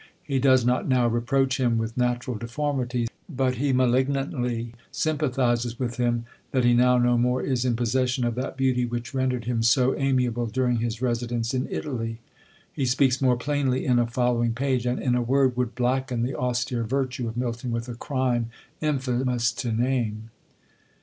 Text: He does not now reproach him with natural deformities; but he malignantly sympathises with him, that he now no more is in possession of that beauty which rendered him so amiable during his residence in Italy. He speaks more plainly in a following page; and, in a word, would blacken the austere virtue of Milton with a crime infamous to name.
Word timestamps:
He 0.23 0.39
does 0.39 0.65
not 0.65 0.87
now 0.87 1.07
reproach 1.07 1.59
him 1.59 1.77
with 1.77 1.95
natural 1.95 2.35
deformities; 2.35 3.07
but 3.29 3.57
he 3.57 3.71
malignantly 3.71 4.73
sympathises 4.91 5.77
with 5.77 5.97
him, 5.97 6.25
that 6.49 6.63
he 6.65 6.73
now 6.73 6.97
no 6.97 7.19
more 7.19 7.43
is 7.43 7.65
in 7.65 7.75
possession 7.75 8.25
of 8.25 8.33
that 8.33 8.57
beauty 8.57 8.83
which 8.83 9.13
rendered 9.13 9.45
him 9.45 9.61
so 9.61 9.95
amiable 9.95 10.47
during 10.47 10.77
his 10.77 11.03
residence 11.03 11.53
in 11.53 11.67
Italy. 11.69 12.17
He 12.73 12.87
speaks 12.87 13.21
more 13.21 13.37
plainly 13.37 13.85
in 13.85 13.99
a 13.99 14.07
following 14.07 14.53
page; 14.53 14.87
and, 14.87 14.99
in 14.99 15.13
a 15.13 15.21
word, 15.21 15.55
would 15.55 15.75
blacken 15.75 16.23
the 16.23 16.33
austere 16.35 16.81
virtue 16.83 17.27
of 17.27 17.37
Milton 17.37 17.69
with 17.71 17.87
a 17.87 17.93
crime 17.93 18.49
infamous 18.81 19.51
to 19.51 19.71
name. 19.71 20.31